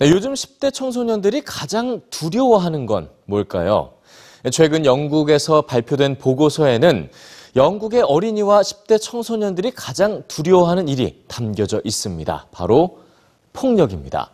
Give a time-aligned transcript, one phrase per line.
[0.00, 3.94] 네, 요즘 10대 청소년들이 가장 두려워하는 건 뭘까요?
[4.52, 7.10] 최근 영국에서 발표된 보고서에는
[7.56, 12.46] 영국의 어린이와 10대 청소년들이 가장 두려워하는 일이 담겨져 있습니다.
[12.52, 13.00] 바로
[13.52, 14.30] 폭력입니다.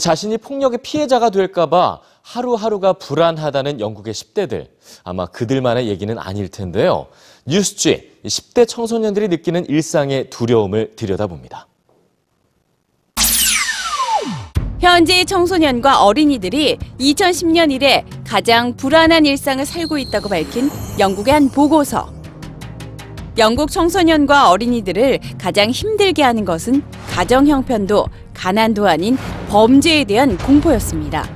[0.00, 4.66] 자신이 폭력의 피해자가 될까봐 하루하루가 불안하다는 영국의 10대들.
[5.04, 7.06] 아마 그들만의 얘기는 아닐 텐데요.
[7.46, 11.68] 뉴스G 10대 청소년들이 느끼는 일상의 두려움을 들여다봅니다.
[14.80, 22.12] 현재의 청소년과 어린이들이 2010년 이래 가장 불안한 일상을 살고 있다고 밝힌 영국의 한 보고서.
[23.38, 29.16] 영국 청소년과 어린이들을 가장 힘들게 하는 것은 가정 형편도 가난도 아닌
[29.48, 31.28] 범죄에 대한 공포였습니다.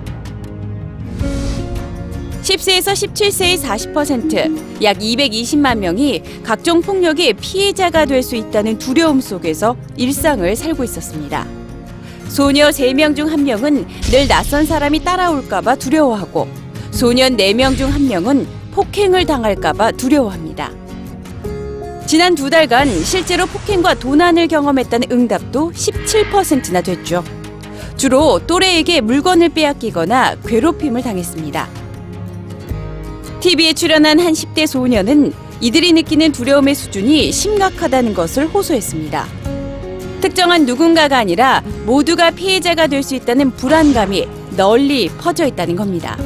[2.43, 10.57] 10세에서 17세의 40%, 약 220만 명이 각종 폭력의 피해자가 될 수 있다는 두려움 속에서 일상을
[10.57, 11.60] 살고 있었습니다.
[12.31, 16.47] 소녀 3명 중 1명은 늘 낯선 사람이 따라올까봐 두려워하고
[16.93, 20.71] 소년 4명 중 1명은 폭행을 당할까봐 두려워합니다.
[22.07, 27.25] 지난 두 달간 실제로 폭행과 도난을 경험했다는 응답도 17%나 됐죠.
[27.97, 31.69] 주로 또래에게 물건을 빼앗기거나 괴롭힘을 당했습니다.
[33.41, 39.40] TV에 출연한 한 10대 소녀는 이들이 느끼는 두려움의 수준이 심각하다는 것을 호소했습니다.
[40.21, 46.19] 특정한 누군가가 아니라 모두가 피해자가 될 수 있다는 불안감이 널리 퍼져 있다는 겁니다.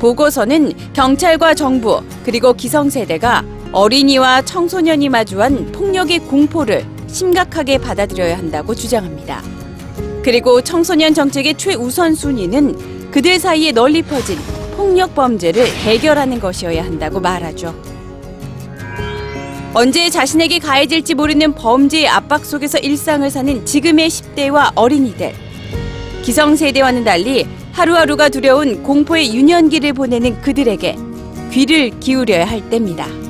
[0.00, 9.42] 보고서는 경찰과 정부 그리고 기성세대가 어린이와 청소년이 마주한 폭력의 공포를 심각하게 받아들여야 한다고 주장합니다.
[10.24, 14.36] 그리고 청소년 정책의 최우선 순위는 그들 사이에 널리 퍼진
[14.76, 17.72] 폭력 범죄를 해결하는 것이어야 한다고 말하죠.
[19.76, 25.34] 언제 자신에게 가해질지 모르는 범죄의 압박 속에서 일상을 사는 지금의 10대와 어린이들.
[26.22, 30.96] 기성세대와는 달리 하루하루가 두려운 공포의 유년기를 보내는 그들에게
[31.50, 33.23] 귀를 기울여야 할 때입니다.